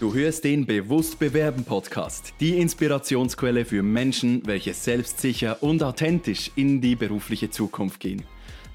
[0.00, 6.80] Du hörst den Bewusst Bewerben Podcast, die Inspirationsquelle für Menschen, welche selbstsicher und authentisch in
[6.80, 8.22] die berufliche Zukunft gehen.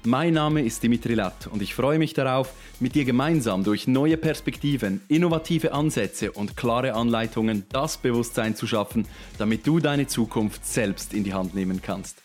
[0.04, 4.16] Mein Name ist Dimitri Latt und ich freue mich darauf, mit dir gemeinsam durch neue
[4.16, 11.12] Perspektiven, innovative Ansätze und klare Anleitungen das Bewusstsein zu schaffen, damit du deine Zukunft selbst
[11.12, 12.22] in die Hand nehmen kannst.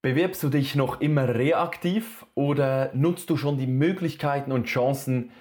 [0.00, 5.32] Bewirbst du dich noch immer reaktiv oder nutzt du schon die Möglichkeiten und Chancen,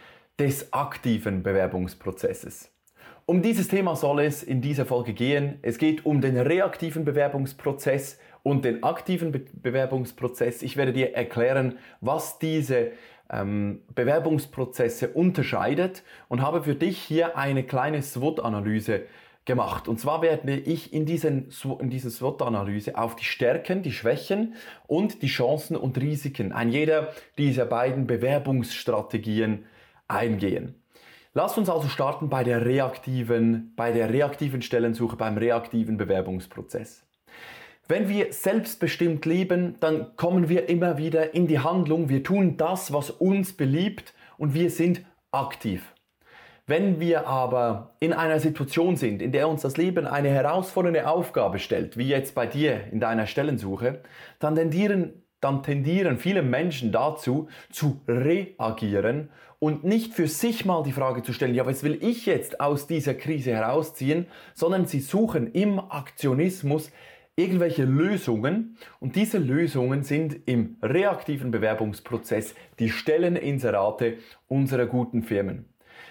[0.42, 2.72] des aktiven Bewerbungsprozesses.
[3.28, 5.60] Um dieses Thema soll es in dieser Folge gehen.
[5.62, 10.64] Es geht um den reaktiven Bewerbungsprozess und den aktiven Be Bewerbungsprozess.
[10.64, 12.94] Ich werde dir erklären, was diese
[13.32, 19.04] ähm, Bewerbungsprozesse unterscheidet und habe für dich hier eine kleine SWOT-Analyse
[19.46, 19.88] gemacht.
[19.88, 21.50] Und zwar werde ich in, diesen,
[21.80, 24.56] in dieser SWOT-Analyse auf die Stärken, die Schwächen
[24.88, 29.66] und die Chancen und Risiken ein jeder dieser beiden Bewerbungsstrategien
[30.12, 30.76] eingehen.
[31.34, 37.06] Lasst uns also starten bei der reaktiven, bei der reaktiven Stellensuche, beim reaktiven Bewerbungsprozess.
[37.88, 42.94] Wenn wir selbstbestimmt leben, dann kommen wir immer wieder in die Handlung, wir tun das,
[42.94, 45.94] was uns beliebt und wir sind aktiv.
[46.68, 51.60] Wenn wir aber in einer Situation sind, in der uns das Leben eine herausfordernde Aufgabe
[51.60, 54.02] stellt, wie jetzt bei dir in deiner Stellensuche,
[54.40, 59.32] dann tendieren dann tendieren viele Menschen dazu, zu reagieren
[59.64, 62.88] und nicht für sich mal die Frage zu stellen, ja, was will ich jetzt aus
[62.88, 66.92] dieser Krise herausziehen, sondern sie suchen im Aktionismus
[67.36, 74.18] irgendwelche Lösungen und diese Lösungen sind im reaktiven Bewerbungsprozess die Stelleninserate
[74.48, 75.66] unserer guten Firmen.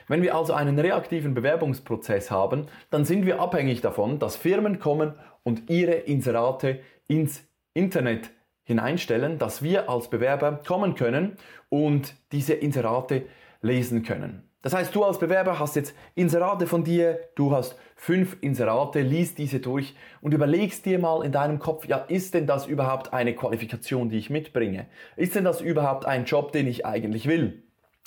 [0.06, 5.14] Wenn wir also einen reaktiven Bewerbungsprozess haben, dann sind wir abhängig davon, dass Firmen kommen
[5.42, 6.78] und ihre Inserate
[7.08, 7.42] ins
[7.74, 8.30] Internet
[8.70, 11.36] hineinstellen, dass wir als Bewerber kommen können
[11.68, 13.26] und diese Inserate
[13.62, 14.44] lesen können.
[14.62, 19.38] Das heißt, du als Bewerber hast jetzt Inserate von dir, du hast fünf Inserate, liest
[19.38, 23.34] diese durch und überlegst dir mal in deinem Kopf, ja, ist denn das überhaupt eine
[23.34, 24.86] Qualifikation, die ich mitbringe?
[25.16, 27.62] Ist denn das überhaupt ein Job, den ich eigentlich will?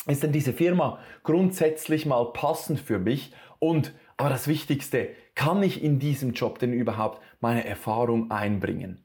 [0.06, 3.34] Ist denn diese Firma grundsätzlich mal passend für mich?
[3.58, 9.04] Und, aber das Wichtigste, kann ich in diesem Job denn überhaupt meine Erfahrung einbringen?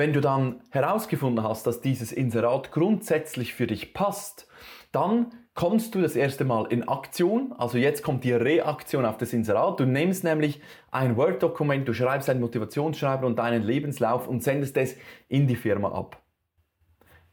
[0.00, 4.48] Wenn du dann herausgefunden hast, dass dieses Inserat grundsätzlich für dich passt,
[4.92, 7.52] dann kommst du das erste Mal in Aktion.
[7.58, 9.78] Also jetzt kommt die Reaktion auf das Inserat.
[9.78, 14.96] Du nimmst nämlich ein Word-Dokument, du schreibst ein Motivationsschreiber und deinen Lebenslauf und sendest es
[15.28, 16.22] in die Firma ab.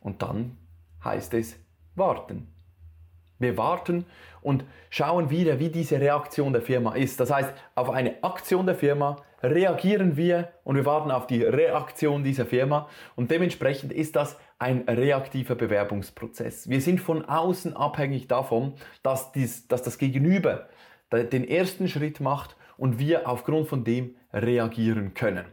[0.01, 0.57] Und dann
[1.05, 1.57] heißt es
[1.95, 2.53] warten.
[3.39, 4.05] Wir warten
[4.41, 7.21] und schauen wieder, wie diese Reaktion der Firma ist.
[7.21, 12.23] Das heißt, auf eine Aktion der Firma reagieren wir und wir warten auf die Reaktion
[12.23, 16.69] dieser Firma und dementsprechend ist das ein reaktiver Bewerbungsprozess.
[16.69, 20.67] Wir sind von außen abhängig davon, dass, dies, dass das Gegenüber
[21.11, 25.45] den ersten Schritt macht und wir aufgrund von dem reagieren können.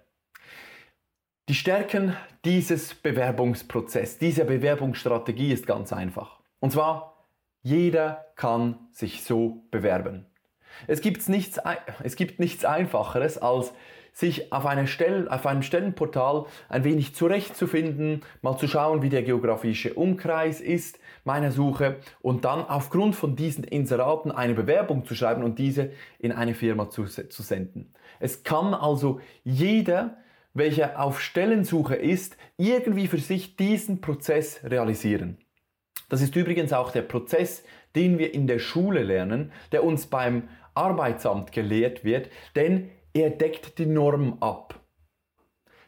[1.48, 6.40] Die Stärken dieses Bewerbungsprozesses, dieser Bewerbungsstrategie ist ganz einfach.
[6.58, 7.14] Und zwar
[7.60, 10.26] jeder kann sich so bewerben.
[10.86, 11.58] Es gibt nichts,
[12.02, 13.72] es gibt nichts Einfacheres, als
[14.14, 19.24] sich auf, eine Stelle, auf einem Stellenportal ein wenig zurechtzufinden, mal zu schauen, wie der
[19.24, 25.42] geografische Umkreis ist meiner Suche und dann aufgrund von diesen Inseraten eine Bewerbung zu schreiben
[25.42, 25.90] und diese
[26.20, 27.92] in eine Firma zu, zu senden.
[28.20, 30.16] Es kann also jeder,
[30.54, 35.38] welcher auf Stellensuche ist, irgendwie für sich diesen Prozess realisieren.
[36.08, 37.64] Das ist übrigens auch der Prozess,
[37.96, 43.78] den wir in der Schule lernen, der uns beim Arbeitsamt gelehrt wird, denn er deckt
[43.78, 44.80] die Norm ab.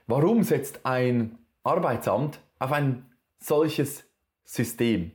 [0.06, 4.08] Warum setzt ein Arbeitsamt auf ein solches
[4.44, 5.12] System?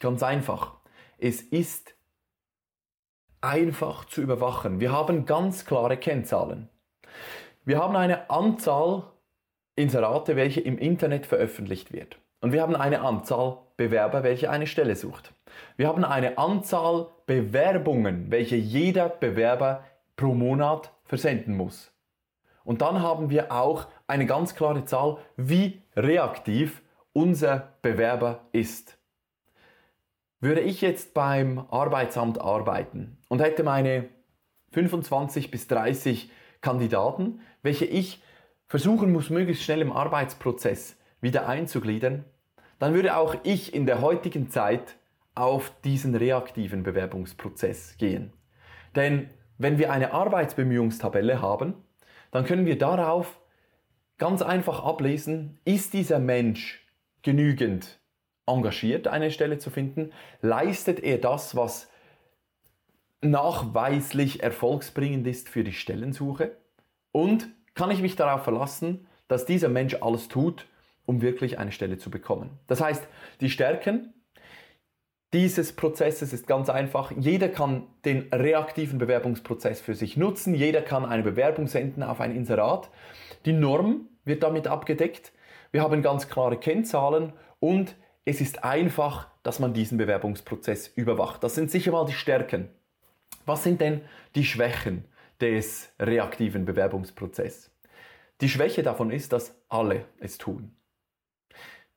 [0.00, 0.78] Ganz einfach.
[1.18, 1.94] Es ist
[3.40, 4.80] einfach zu überwachen.
[4.80, 6.68] Wir haben ganz klare Kennzahlen.
[7.64, 9.12] Wir haben eine Anzahl
[9.76, 12.18] Inserate, welche im Internet veröffentlicht wird.
[12.40, 15.32] Und wir haben eine Anzahl Bewerber, welche eine Stelle sucht.
[15.76, 19.84] Wir haben eine Anzahl Bewerbungen, welche jeder Bewerber
[20.16, 21.92] pro Monat versenden muss.
[22.64, 28.98] Und dann haben wir auch eine ganz klare Zahl, wie reaktiv unser Bewerber ist.
[30.40, 34.08] Würde ich jetzt beim Arbeitsamt arbeiten und hätte meine
[34.72, 36.30] 25 bis 30
[36.60, 38.22] Kandidaten, welche ich
[38.66, 42.24] versuchen muss, möglichst schnell im Arbeitsprozess wieder einzugliedern,
[42.78, 44.96] dann würde auch ich in der heutigen Zeit
[45.34, 48.32] auf diesen reaktiven Bewerbungsprozess gehen.
[48.94, 51.74] Denn wenn wir eine Arbeitsbemühungstabelle haben,
[52.30, 53.40] dann können wir darauf
[54.18, 56.86] ganz einfach ablesen, ist dieser Mensch
[57.22, 58.00] genügend
[58.46, 60.12] engagiert, eine Stelle zu finden?
[60.40, 61.90] Leistet er das, was
[63.20, 66.56] nachweislich erfolgsbringend ist für die Stellensuche?
[67.12, 70.66] Und kann ich mich darauf verlassen, dass dieser Mensch alles tut,
[71.06, 72.50] um wirklich eine Stelle zu bekommen?
[72.66, 73.06] Das heißt,
[73.40, 74.12] die Stärken
[75.32, 77.12] dieses Prozesses ist ganz einfach.
[77.16, 80.54] Jeder kann den reaktiven Bewerbungsprozess für sich nutzen.
[80.54, 82.90] Jeder kann eine Bewerbung senden auf ein Inserat.
[83.44, 85.32] Die Norm wird damit abgedeckt.
[85.72, 91.42] Wir haben ganz klare Kennzahlen und es ist einfach, dass man diesen Bewerbungsprozess überwacht.
[91.42, 92.68] Das sind sicher mal die Stärken.
[93.44, 94.02] Was sind denn
[94.34, 95.04] die Schwächen
[95.40, 97.70] des reaktiven Bewerbungsprozesses?
[98.40, 100.75] Die Schwäche davon ist, dass alle es tun.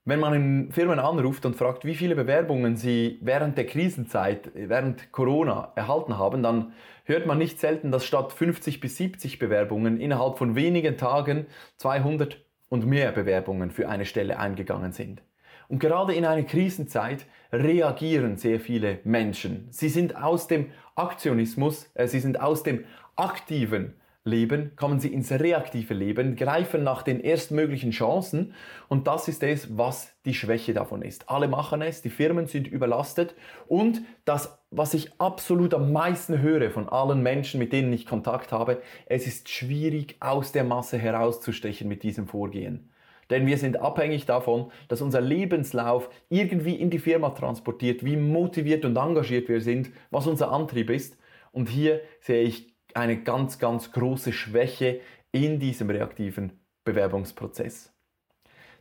[0.09, 5.11] Wenn man in Firmen anruft und fragt, wie viele Bewerbungen sie während der Krisenzeit, während
[5.11, 6.73] Corona erhalten haben, dann
[7.03, 11.45] hört man nicht selten, dass statt 50 bis 70 Bewerbungen innerhalb von wenigen Tagen
[11.77, 15.21] 200 und mehr Bewerbungen für eine Stelle eingegangen sind.
[15.67, 19.67] Und gerade in einer Krisenzeit reagieren sehr viele Menschen.
[19.69, 22.83] Sie sind aus dem Aktionismus, äh, sie sind aus dem
[23.15, 23.94] aktiven
[24.29, 28.53] Leben, kommen sie ins reaktive Leben, greifen nach den erstmöglichen Chancen
[28.87, 31.29] und das ist es, was die Schwäche davon ist.
[31.29, 33.35] Alle machen es, die Firmen sind überlastet
[33.67, 38.51] und das, was ich absolut am meisten höre von allen Menschen, mit denen ich Kontakt
[38.51, 42.89] habe, es ist schwierig aus der Masse herauszustechen mit diesem Vorgehen.
[43.29, 48.85] Denn wir sind abhängig davon, dass unser Lebenslauf irgendwie in die Firma transportiert, wie motiviert
[48.85, 51.17] und engagiert wir sind, was unser Antrieb ist.
[51.51, 55.01] Und hier sehe ich eine ganz, ganz große Schwäche
[55.31, 57.94] in diesem reaktiven Bewerbungsprozess.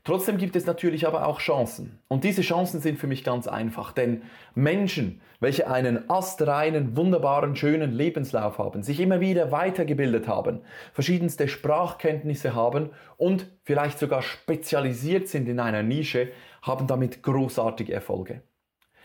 [0.04, 1.98] Trotzdem gibt es natürlich aber auch Chancen.
[2.08, 4.22] Und diese Chancen sind für mich ganz einfach, denn
[4.54, 10.60] Menschen, welche einen astreinen, wunderbaren, schönen Lebenslauf haben, sich immer wieder weitergebildet haben,
[10.94, 16.28] verschiedenste Sprachkenntnisse haben und vielleicht sogar spezialisiert sind in einer Nische,
[16.62, 18.42] haben damit großartige Erfolge.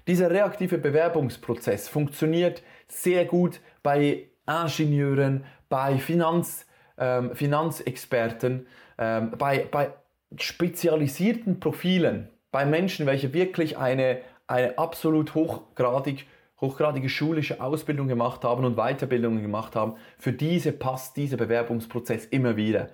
[0.07, 6.65] Dieser reaktive Bewerbungsprozess funktioniert sehr gut bei Ingenieuren, bei Finanz,
[6.97, 8.67] ähm, Finanzexperten,
[8.97, 9.93] ähm, bei, bei
[10.37, 16.27] spezialisierten Profilen bei Menschen, welche wirklich eine, eine absolut hochgradig,
[16.61, 22.55] hochgradige schulische Ausbildung gemacht haben und Weiterbildungen gemacht haben, für diese passt dieser Bewerbungsprozess immer
[22.55, 22.89] wieder.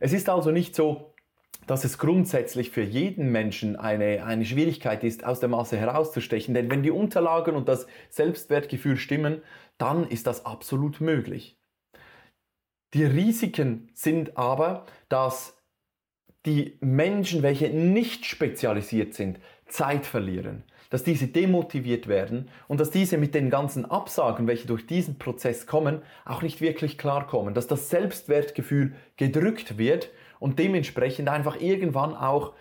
[0.00, 1.09] Es ist also nicht so,
[1.66, 6.54] dass es grundsätzlich für jeden Menschen eine, eine Schwierigkeit ist, aus der Masse herauszustechen.
[6.54, 9.42] Denn wenn die Unterlagen und das Selbstwertgefühl stimmen,
[9.78, 11.56] dann ist das absolut möglich.
[12.94, 15.56] Die Risiken sind aber, dass
[16.46, 23.16] die Menschen, welche nicht spezialisiert sind, Zeit verlieren, dass diese demotiviert werden und dass diese
[23.16, 27.90] mit den ganzen Absagen, welche durch diesen Prozess kommen, auch nicht wirklich klarkommen, dass das
[27.90, 32.54] Selbstwertgefühl gedrückt wird und dementsprechend einfach irgendwann auch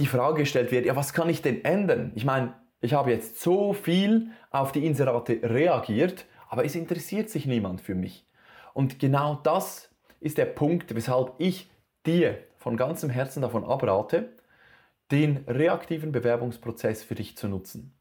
[0.00, 2.10] die Frage gestellt wird, ja, was kann ich denn ändern?
[2.16, 7.46] Ich meine, ich habe jetzt so viel auf die Inserate reagiert, aber es interessiert sich
[7.46, 8.26] niemand für mich.
[8.74, 9.90] Und genau das
[10.20, 11.70] ist der Punkt, weshalb ich
[12.06, 14.32] dir von ganzem Herzen davon abrate,
[15.10, 17.94] den reaktiven Bewerbungsprozess für dich zu nutzen.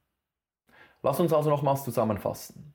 [1.03, 2.73] Lass uns also nochmals zusammenfassen.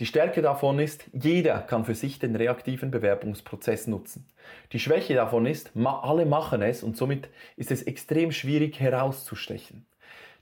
[0.00, 4.26] Die Stärke davon ist, jeder kann für sich den reaktiven Bewerbungsprozess nutzen.
[4.72, 9.86] Die Schwäche davon ist, alle machen es und somit ist es extrem schwierig herauszustechen.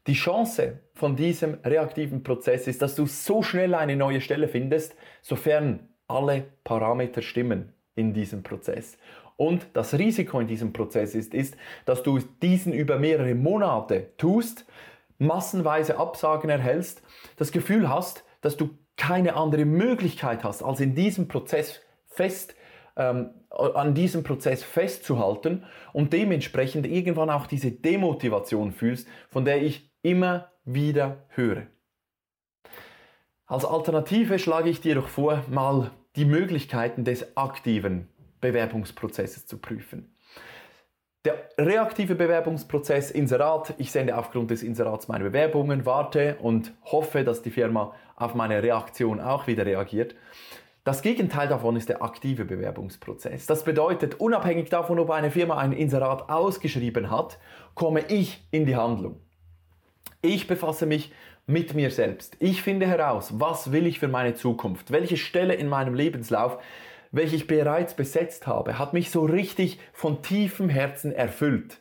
[0.06, 4.94] Die Chance von diesem reaktiven Prozess ist, dass du so schnell eine neue Stelle findest,
[5.22, 8.96] sofern alle Parameter stimmen in diesem Prozess.
[9.36, 14.66] Und das Risiko in diesem Prozess ist, ist, dass du diesen über mehrere Monate tust,
[15.18, 17.02] massenweise Absagen erhältst,
[17.36, 22.54] das Gefühl hast, dass du keine andere Möglichkeit hast, als in diesem Prozess fest
[22.98, 29.90] ähm, an diesem Prozess festzuhalten und dementsprechend irgendwann auch diese Demotivation fühlst, von der ich
[30.02, 31.66] immer wieder höre.
[33.46, 38.08] Als Alternative schlage ich dir doch vor, mal die Möglichkeiten des aktiven
[38.40, 40.14] Bewerbungsprozesses zu prüfen.
[41.24, 47.42] Der reaktive Bewerbungsprozess, Inserat, ich sende aufgrund des Inserats meine Bewerbungen, warte und hoffe, dass
[47.42, 50.14] die Firma auf meine Reaktion auch wieder reagiert.
[50.84, 53.46] Das Gegenteil davon ist der aktive Bewerbungsprozess.
[53.46, 57.38] Das bedeutet, unabhängig davon, ob eine Firma ein Inserat ausgeschrieben hat,
[57.74, 59.20] komme ich in die Handlung.
[60.22, 61.12] Ich befasse mich
[61.46, 62.36] mit mir selbst.
[62.38, 66.58] Ich finde heraus, was will ich für meine Zukunft, welche Stelle in meinem Lebenslauf
[67.10, 71.80] welche ich bereits besetzt habe, hat mich so richtig von tiefem Herzen erfüllt.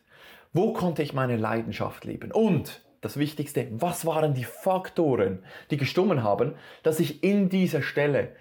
[0.53, 2.31] Wo konnte ich meine Leidenschaft leben?
[2.31, 8.35] Und das Wichtigste, was waren die Faktoren, die gestummen haben, dass ich in dieser Stelle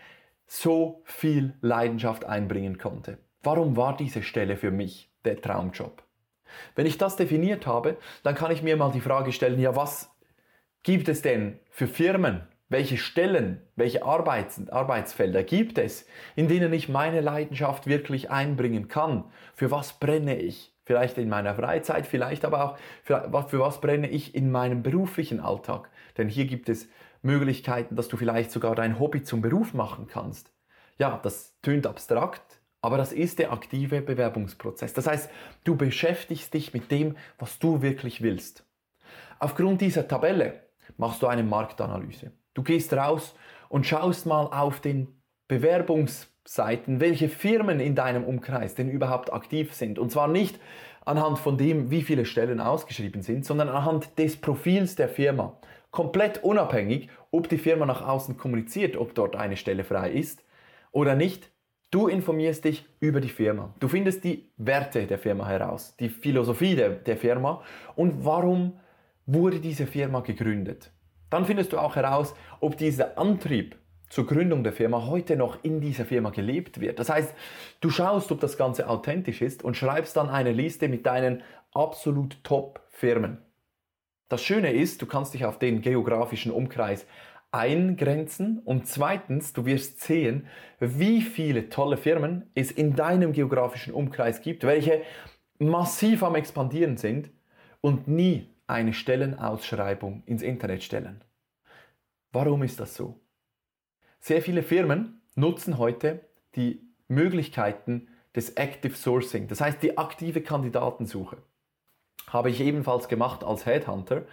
[0.46, 3.18] so viel Leidenschaft einbringen konnte?
[3.42, 6.02] Warum war diese Stelle für mich der Traumjob?
[6.74, 10.10] Wenn ich das definiert habe, dann kann ich mir mal die Frage stellen, ja, was
[10.82, 16.88] gibt es denn für Firmen, welche Stellen, welche Arbeits Arbeitsfelder gibt es, in denen ich
[16.88, 19.24] meine Leidenschaft wirklich einbringen kann?
[19.54, 20.74] Für was brenne ich?
[20.84, 25.40] Vielleicht in meiner Freizeit, vielleicht aber auch für, für was brenne ich in meinem beruflichen
[25.40, 25.90] Alltag?
[26.16, 26.88] Denn hier gibt es
[27.22, 30.52] Möglichkeiten, dass du vielleicht sogar dein Hobby zum Beruf machen kannst.
[30.98, 34.92] Ja, das tönt abstrakt, aber das ist der aktive Bewerbungsprozess.
[34.92, 35.30] Das heißt,
[35.64, 38.64] du beschäftigst dich mit dem, was du wirklich willst.
[39.38, 40.62] Aufgrund dieser Tabelle
[40.96, 42.32] machst du eine Marktanalyse.
[42.56, 43.34] Du gehst raus
[43.68, 45.08] und schaust mal auf den
[45.46, 49.98] Bewerbungsseiten, welche Firmen in deinem Umkreis denn überhaupt aktiv sind.
[49.98, 50.58] Und zwar nicht
[51.04, 55.60] anhand von dem, wie viele Stellen ausgeschrieben sind, sondern anhand des Profils der Firma.
[55.90, 60.42] Komplett unabhängig, ob die Firma nach außen kommuniziert, ob dort eine Stelle frei ist
[60.92, 61.50] oder nicht.
[61.90, 63.74] Du informierst dich über die Firma.
[63.80, 67.62] Du findest die Werte der Firma heraus, die Philosophie der, der Firma
[67.96, 68.80] und warum
[69.26, 70.90] wurde diese Firma gegründet.
[71.30, 73.76] Dann findest du auch heraus, ob dieser Antrieb
[74.08, 76.98] zur Gründung der Firma heute noch in dieser Firma gelebt wird.
[76.98, 77.34] Das heißt,
[77.80, 81.42] du schaust, ob das Ganze authentisch ist und schreibst dann eine Liste mit deinen
[81.72, 83.38] absolut Top-Firmen.
[84.28, 87.06] Das Schöne ist, du kannst dich auf den geografischen Umkreis
[87.52, 90.46] eingrenzen und zweitens, du wirst sehen,
[90.80, 95.02] wie viele tolle Firmen es in deinem geografischen Umkreis gibt, welche
[95.58, 97.30] massiv am expandieren sind
[97.80, 101.22] und nie eine Stellenausschreibung ins Internet stellen.
[102.32, 103.20] Warum ist das so?
[104.20, 106.20] Sehr viele Firmen nutzen heute
[106.56, 111.38] die Möglichkeiten des Active Sourcing, das heißt die aktive Kandidatensuche.
[112.28, 114.26] Habe ich ebenfalls gemacht als Headhunter.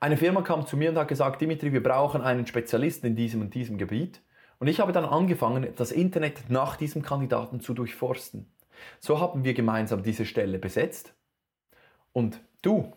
[0.00, 3.42] Eine Firma kam zu mir und hat gesagt, Dimitri, wir brauchen einen Spezialisten in diesem
[3.42, 4.22] und diesem Gebiet.
[4.58, 8.50] Und ich habe dann angefangen, das Internet nach diesem Kandidaten zu durchforsten.
[9.00, 11.14] So haben wir gemeinsam diese Stelle besetzt.
[12.12, 12.92] Und du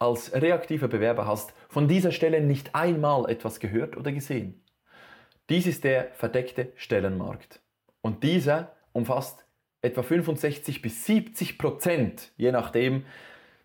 [0.00, 4.64] als reaktiver Bewerber hast von dieser Stelle nicht einmal etwas gehört oder gesehen.
[5.48, 7.60] Dies ist der verdeckte Stellenmarkt.
[8.00, 9.44] Und dieser umfasst
[9.82, 13.04] etwa 65 bis 70 Prozent, je nachdem,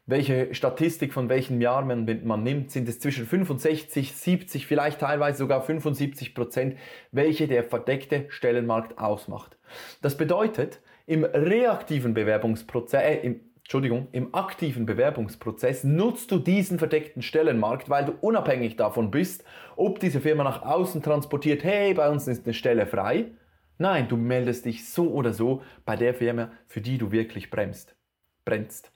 [0.08, 5.39] welche Statistik von welchem Jahr man, man, nimmt, sind es zwischen 65, 70, vielleicht teilweise
[5.39, 6.77] sogar 75 Prozent,
[7.12, 9.58] welche der verdeckte Stellenmarkt ausmacht.
[10.01, 17.24] Das bedeutet, im reaktiven Bewerbungsprozess, äh, im Entschuldigung, im aktiven Bewerbungsprozess nutzt du diesen verdeckten
[17.24, 19.43] Stellenmarkt, weil du unabhängig davon bist,
[19.75, 23.31] ob diese Firma nach außen transportiert, hey, bei uns ist eine Stelle frei.
[23.79, 27.95] Nein, du meldest dich so oder so bei der Firma, für die du wirklich bremst,
[28.45, 28.91] brennst.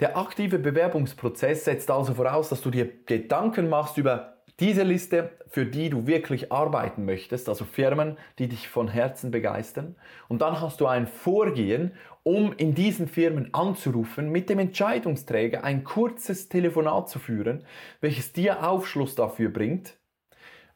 [0.00, 5.66] Der aktive Bewerbungsprozess setzt also voraus, dass du dir Gedanken machst über diese Liste, für
[5.66, 9.96] die du wirklich arbeiten möchtest, also Firmen, die dich von Herzen begeistern.
[10.28, 15.84] Und dann hast du ein Vorgehen, um in diesen Firmen anzurufen, mit dem Entscheidungsträger ein
[15.84, 17.64] kurzes Telefonat zu führen,
[18.00, 19.98] welches dir Aufschluss dafür bringt,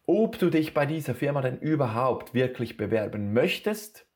[0.07, 4.07] ob du dich bei dieser Firma denn überhaupt wirklich bewerben möchtest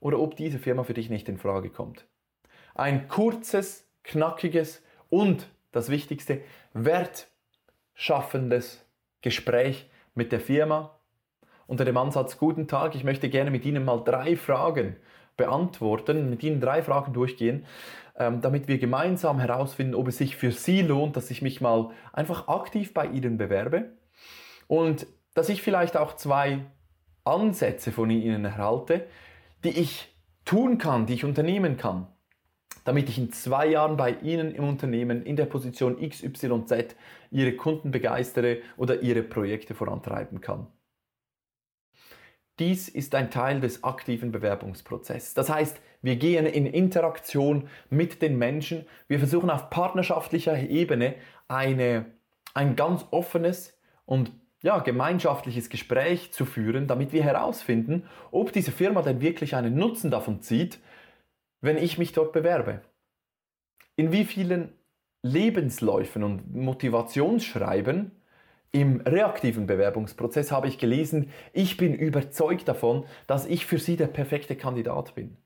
[0.00, 2.06] oder ob diese Firma für dich nicht in Frage kommt.
[2.74, 6.42] Ein kurzes, knackiges und das Wichtigste,
[7.94, 8.84] wertschaffendes
[9.20, 10.98] Gespräch mit der Firma.
[11.66, 14.96] Unter dem Ansatz, guten Tag, ich möchte gerne mit Ihnen mal drei Fragen
[15.36, 17.64] beantworten, mit Ihnen drei Fragen durchgehen,
[18.18, 21.90] ähm, damit wir gemeinsam herausfinden, ob es sich für Sie lohnt, dass ich mich mal
[22.12, 23.92] einfach aktiv bei Ihnen bewerbe.
[24.66, 26.66] Und dass ich vielleicht auch zwei
[27.24, 29.06] Ansätze von Ihnen erhalte,
[29.64, 32.08] die ich tun kann, die ich unternehmen kann,
[32.84, 36.96] damit ich in zwei Jahren bei Ihnen im Unternehmen in der Position XYZ
[37.30, 40.66] Ihre Kunden begeistere oder Ihre Projekte vorantreiben kann.
[42.58, 45.34] Dies ist ein Teil des aktiven Bewerbungsprozesses.
[45.34, 48.86] Das heißt, wir gehen in Interaktion mit den Menschen.
[49.08, 51.14] Wir versuchen auf partnerschaftlicher Ebene
[51.48, 52.06] eine,
[52.54, 59.02] ein ganz offenes und ja, gemeinschaftliches Gespräch zu führen, damit wir herausfinden, ob diese Firma
[59.02, 60.78] denn wirklich einen Nutzen davon zieht,
[61.62, 62.82] wenn ich mich dort bewerbe.
[63.96, 64.74] In wie vielen
[65.22, 68.10] Lebensläufen und Motivationsschreiben
[68.72, 74.06] im reaktiven Bewerbungsprozess habe ich gelesen, ich bin überzeugt davon, dass ich für Sie der
[74.06, 75.36] perfekte Kandidat bin.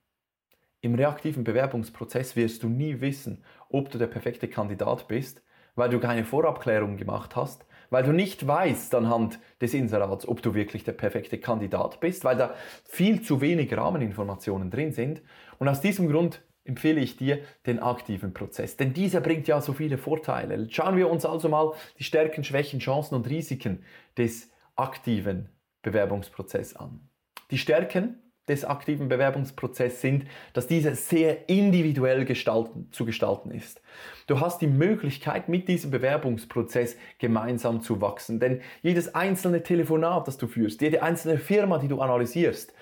[0.80, 5.42] Im reaktiven Bewerbungsprozess wirst du nie wissen, ob du der perfekte Kandidat bist,
[5.74, 10.54] weil du keine Vorabklärung gemacht hast, weil du nicht weißt anhand des Inserats, ob du
[10.54, 15.22] wirklich der perfekte Kandidat bist, weil da viel zu wenig Rahmeninformationen drin sind.
[15.58, 18.76] Und aus diesem Grund empfehle ich dir den aktiven Prozess.
[18.76, 20.66] Denn dieser bringt ja so viele Vorteile.
[20.70, 23.84] Schauen wir uns also mal die Stärken, Schwächen, Chancen und Risiken
[24.18, 25.48] des aktiven
[25.82, 27.08] Bewerbungsprozesses an.
[27.50, 33.80] Die Stärken des aktiven Bewerbungsprozesses sind, dass dieser sehr individuell gestalten, zu gestalten ist.
[34.26, 38.40] Du hast die Möglichkeit, mit diesem Bewerbungsprozess gemeinsam zu wachsen.
[38.40, 42.72] Denn jedes einzelne Telefonat, das du führst, jede einzelne Firma, die du analysierst,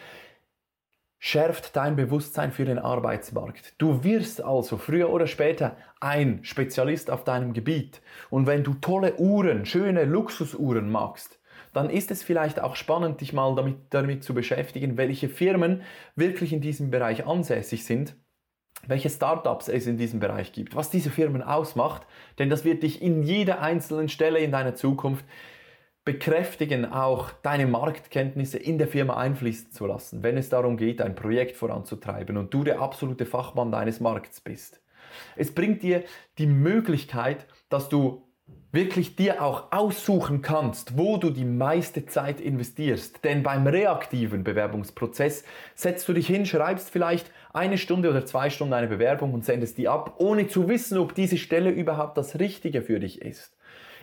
[1.18, 3.74] schärft dein Bewusstsein für den Arbeitsmarkt.
[3.78, 8.02] Du wirst also früher oder später ein Spezialist auf deinem Gebiet.
[8.28, 11.38] Und wenn du tolle Uhren, schöne Luxusuhren magst,
[11.74, 15.82] dann ist es vielleicht auch spannend, dich mal damit, damit zu beschäftigen, welche Firmen
[16.16, 18.16] wirklich in diesem Bereich ansässig sind,
[18.86, 22.06] welche Startups es in diesem Bereich gibt, was diese Firmen ausmacht,
[22.38, 25.24] denn das wird dich in jeder einzelnen Stelle in deiner Zukunft
[26.04, 31.14] bekräftigen, auch deine Marktkenntnisse in der Firma einfließen zu lassen, wenn es darum geht, ein
[31.14, 34.82] Projekt voranzutreiben und du der absolute Fachmann deines Markts bist.
[35.36, 36.04] Es bringt dir
[36.38, 38.23] die Möglichkeit, dass du
[38.74, 43.24] wirklich dir auch aussuchen kannst, wo du die meiste Zeit investierst.
[43.24, 45.44] Denn beim reaktiven Bewerbungsprozess
[45.76, 49.78] setzt du dich hin, schreibst vielleicht eine Stunde oder zwei Stunden eine Bewerbung und sendest
[49.78, 53.56] die ab, ohne zu wissen, ob diese Stelle überhaupt das Richtige für dich ist.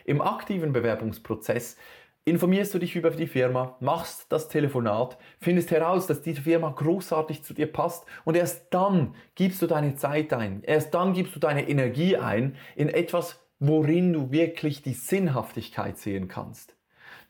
[0.06, 1.76] Im aktiven Bewerbungsprozess
[2.24, 7.44] informierst du dich über die Firma, machst das Telefonat, findest heraus, dass diese Firma großartig
[7.44, 11.40] zu dir passt und erst dann gibst du deine Zeit ein, erst dann gibst du
[11.40, 16.76] deine Energie ein in etwas, worin du wirklich die Sinnhaftigkeit sehen kannst.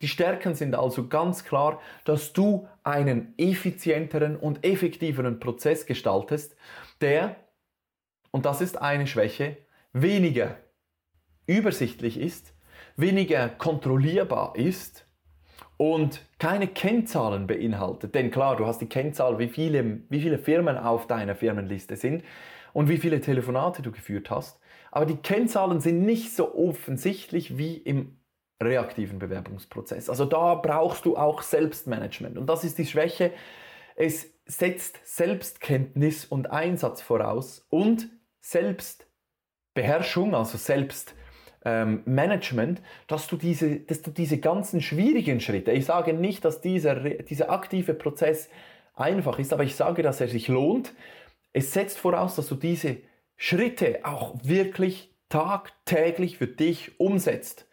[0.00, 6.56] Die Stärken sind also ganz klar, dass du einen effizienteren und effektiveren Prozess gestaltest,
[7.02, 7.36] der,
[8.30, 9.58] und das ist eine Schwäche,
[9.92, 10.56] weniger
[11.46, 12.54] übersichtlich ist,
[12.96, 15.06] weniger kontrollierbar ist
[15.76, 18.14] und keine Kennzahlen beinhaltet.
[18.14, 22.24] Denn klar, du hast die Kennzahl, wie viele, wie viele Firmen auf deiner Firmenliste sind
[22.72, 24.61] und wie viele Telefonate du geführt hast.
[24.92, 28.18] Aber die Kennzahlen sind nicht so offensichtlich wie im
[28.62, 30.08] reaktiven Bewerbungsprozess.
[30.08, 32.38] Also da brauchst du auch Selbstmanagement.
[32.38, 33.32] Und das ist die Schwäche.
[33.96, 44.10] Es setzt Selbstkenntnis und Einsatz voraus und Selbstbeherrschung, also Selbstmanagement, dass du diese, dass du
[44.10, 48.50] diese ganzen schwierigen Schritte, ich sage nicht, dass dieser, dieser aktive Prozess
[48.94, 50.92] einfach ist, aber ich sage, dass er sich lohnt.
[51.54, 52.98] Es setzt voraus, dass du diese
[53.36, 57.66] Schritte auch wirklich tagtäglich für dich umsetzt.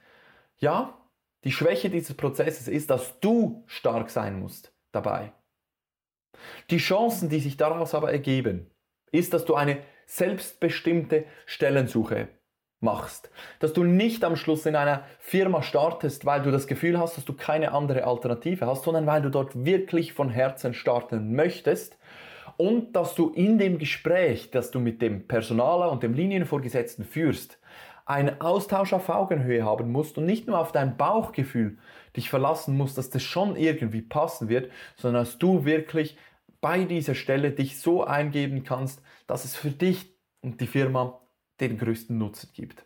[0.58, 0.98] Ja,
[1.44, 5.34] die Schwäche dieses Prozesses ist, dass du stark sein musst dabei.
[6.70, 8.72] Die Chancen, die sich daraus aber ergeben,
[9.12, 12.30] ist, dass du eine selbstbestimmte Stellensuche
[12.80, 13.30] machst.
[13.60, 17.26] Dass du nicht am Schluss in einer Firma startest, weil du das Gefühl hast, dass
[17.26, 21.98] du keine andere Alternative hast, sondern weil du dort wirklich von Herzen starten möchtest
[22.58, 27.60] und dass du in dem Gespräch, das du mit dem Personaler und dem Linienvorgesetzten führst,
[28.06, 31.78] einen Austausch auf Augenhöhe haben musst und nicht nur auf dein Bauchgefühl
[32.16, 36.18] dich verlassen musst, dass das schon irgendwie passen wird, sondern dass du wirklich
[36.60, 41.22] bei dieser Stelle dich so eingeben kannst, dass es für dich und die Firma
[41.60, 42.84] den größten Nutzen gibt.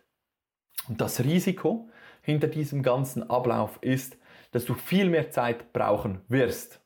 [0.88, 1.88] Und das Risiko
[2.20, 4.18] hinter diesem ganzen Ablauf ist,
[4.52, 6.83] dass du viel mehr Zeit brauchen wirst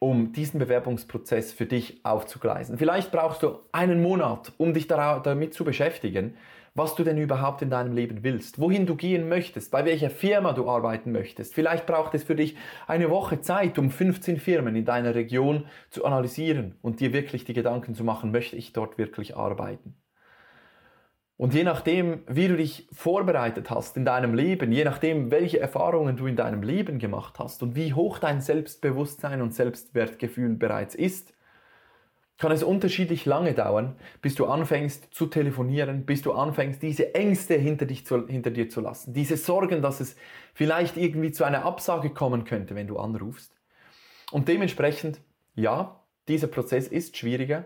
[0.00, 2.78] um diesen Bewerbungsprozess für dich aufzugleisen.
[2.78, 6.36] Vielleicht brauchst du einen Monat, um dich damit zu beschäftigen,
[6.74, 10.52] was du denn überhaupt in deinem Leben willst, wohin du gehen möchtest, bei welcher Firma
[10.52, 11.54] du arbeiten möchtest.
[11.54, 16.04] Vielleicht braucht es für dich eine Woche Zeit, um 15 Firmen in deiner Region zu
[16.04, 19.94] analysieren und dir wirklich die Gedanken zu machen, möchte ich dort wirklich arbeiten.
[21.40, 26.18] Und je nachdem, wie du dich vorbereitet hast in deinem Leben, je nachdem, welche Erfahrungen
[26.18, 31.32] du in deinem Leben gemacht hast und wie hoch dein Selbstbewusstsein und Selbstwertgefühl bereits ist,
[32.36, 37.54] kann es unterschiedlich lange dauern, bis du anfängst zu telefonieren, bis du anfängst, diese Ängste
[37.54, 40.16] hinter, dich zu, hinter dir zu lassen, diese Sorgen, dass es
[40.52, 43.50] vielleicht irgendwie zu einer Absage kommen könnte, wenn du anrufst.
[44.30, 45.22] Und dementsprechend,
[45.54, 47.64] ja, dieser Prozess ist schwieriger,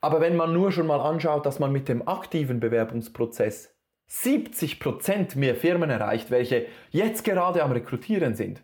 [0.00, 3.74] aber wenn man nur schon mal anschaut, dass man mit dem aktiven Bewerbungsprozess
[4.10, 8.62] 70% mehr Firmen erreicht, welche jetzt gerade am Rekrutieren sind,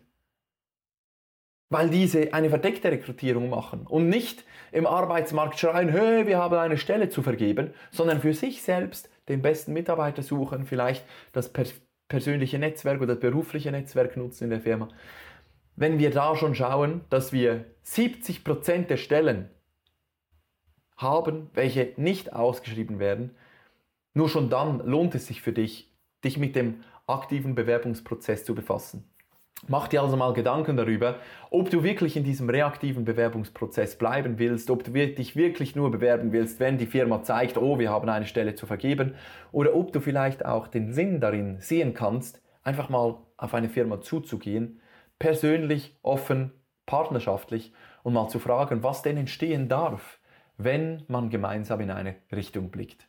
[1.69, 6.77] weil diese eine verdeckte Rekrutierung machen und nicht im Arbeitsmarkt schreien, hey, wir haben eine
[6.77, 11.51] Stelle zu vergeben, sondern für sich selbst den besten Mitarbeiter suchen, vielleicht das
[12.07, 14.89] persönliche Netzwerk oder das berufliche Netzwerk nutzen in der Firma.
[15.75, 19.49] Wenn wir da schon schauen, dass wir 70% der Stellen
[20.97, 23.35] haben, welche nicht ausgeschrieben werden,
[24.13, 25.91] nur schon dann lohnt es sich für dich,
[26.23, 29.09] dich mit dem aktiven Bewerbungsprozess zu befassen.
[29.67, 31.15] Mach dir also mal Gedanken darüber,
[31.49, 36.31] ob du wirklich in diesem reaktiven Bewerbungsprozess bleiben willst, ob du dich wirklich nur bewerben
[36.33, 39.15] willst, wenn die Firma zeigt, oh, wir haben eine Stelle zu vergeben,
[39.51, 44.01] oder ob du vielleicht auch den Sinn darin sehen kannst, einfach mal auf eine Firma
[44.01, 44.81] zuzugehen,
[45.19, 46.51] persönlich, offen,
[46.85, 50.19] partnerschaftlich und mal zu fragen, was denn entstehen darf,
[50.57, 53.07] wenn man gemeinsam in eine Richtung blickt.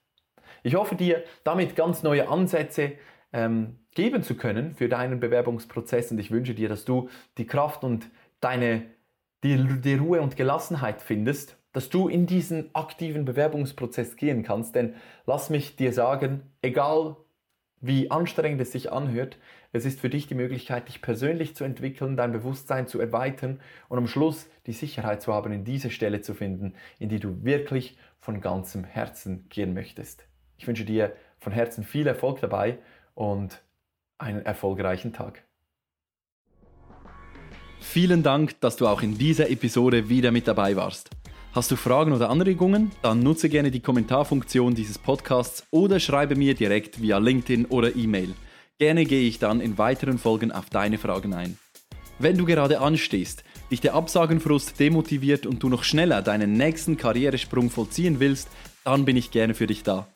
[0.63, 2.93] Ich hoffe dir damit ganz neue Ansätze
[3.33, 7.85] ähm, geben zu können für deinen Bewerbungsprozess und ich wünsche dir, dass du die Kraft
[7.85, 8.83] und deine,
[9.43, 14.75] die, die Ruhe und Gelassenheit findest, dass du in diesen aktiven Bewerbungsprozess gehen kannst.
[14.75, 14.95] Denn
[15.27, 17.17] lass mich dir sagen, egal
[17.81, 19.39] wie anstrengend es sich anhört,
[19.73, 23.99] es ist für dich die Möglichkeit, dich persönlich zu entwickeln, dein Bewusstsein zu erweitern und
[23.99, 27.97] am Schluss die Sicherheit zu haben, in diese Stelle zu finden, in die du wirklich
[28.21, 30.27] von ganzem Herzen gehen möchtest.
[30.57, 32.79] Ich wünsche dir von Herzen viel Erfolg dabei
[33.15, 33.63] und
[34.19, 35.43] einen erfolgreichen Tag.
[37.81, 41.11] Vielen Dank, dass du auch in dieser Episode wieder mit dabei warst.
[41.53, 42.91] Hast du Fragen oder Anregungen?
[43.01, 48.35] Dann nutze gerne die Kommentarfunktion dieses Podcasts oder schreibe mir direkt via LinkedIn oder E-Mail.
[48.79, 51.57] Gerne gehe ich dann in weiteren Folgen auf deine Fragen ein.
[52.19, 57.71] Wenn du gerade anstehst, dich der Absagenfrust demotiviert und du noch schneller deinen nächsten Karrieresprung
[57.71, 58.49] vollziehen willst,
[58.85, 60.07] dann bin ich gerne für dich da.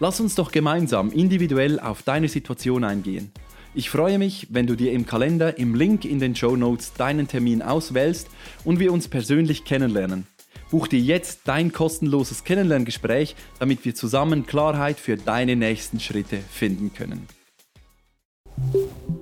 [0.00, 3.32] Lass uns doch gemeinsam individuell auf deine Situation eingehen.
[3.72, 7.26] Ich freue mich, wenn du dir im Kalender im Link in den Show Notes deinen
[7.26, 8.28] Termin auswählst
[8.64, 10.26] und wir uns persönlich kennenlernen.
[10.70, 16.92] Buch dir jetzt dein kostenloses Kennenlerngespräch, damit wir zusammen Klarheit für deine nächsten Schritte finden
[16.92, 17.26] können.
[18.60, 19.19] Thank you.